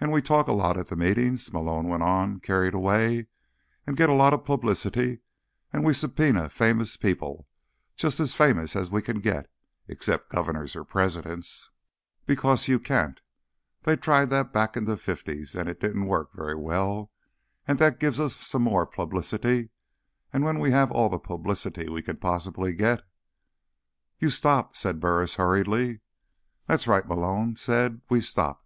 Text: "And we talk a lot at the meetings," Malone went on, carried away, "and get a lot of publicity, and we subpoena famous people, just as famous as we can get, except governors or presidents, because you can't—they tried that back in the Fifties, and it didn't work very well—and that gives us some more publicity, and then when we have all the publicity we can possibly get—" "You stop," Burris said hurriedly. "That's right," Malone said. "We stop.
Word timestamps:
"And 0.00 0.10
we 0.10 0.22
talk 0.22 0.48
a 0.48 0.54
lot 0.54 0.78
at 0.78 0.86
the 0.86 0.96
meetings," 0.96 1.52
Malone 1.52 1.86
went 1.86 2.02
on, 2.02 2.40
carried 2.40 2.72
away, 2.72 3.26
"and 3.86 3.94
get 3.94 4.08
a 4.08 4.14
lot 4.14 4.32
of 4.32 4.46
publicity, 4.46 5.18
and 5.70 5.84
we 5.84 5.92
subpoena 5.92 6.48
famous 6.48 6.96
people, 6.96 7.46
just 7.94 8.20
as 8.20 8.34
famous 8.34 8.74
as 8.74 8.90
we 8.90 9.02
can 9.02 9.20
get, 9.20 9.50
except 9.86 10.30
governors 10.30 10.74
or 10.74 10.82
presidents, 10.82 11.72
because 12.24 12.68
you 12.68 12.78
can't—they 12.80 13.96
tried 13.96 14.30
that 14.30 14.50
back 14.50 14.78
in 14.78 14.86
the 14.86 14.96
Fifties, 14.96 15.54
and 15.54 15.68
it 15.68 15.78
didn't 15.78 16.06
work 16.06 16.32
very 16.32 16.56
well—and 16.56 17.78
that 17.78 18.00
gives 18.00 18.18
us 18.18 18.36
some 18.38 18.62
more 18.62 18.86
publicity, 18.86 19.68
and 20.32 20.40
then 20.40 20.44
when 20.54 20.58
we 20.58 20.70
have 20.70 20.90
all 20.90 21.10
the 21.10 21.18
publicity 21.18 21.86
we 21.86 22.00
can 22.00 22.16
possibly 22.16 22.72
get—" 22.72 23.02
"You 24.18 24.30
stop," 24.30 24.74
Burris 24.96 25.32
said 25.32 25.38
hurriedly. 25.38 26.00
"That's 26.66 26.88
right," 26.88 27.06
Malone 27.06 27.56
said. 27.56 28.00
"We 28.08 28.22
stop. 28.22 28.64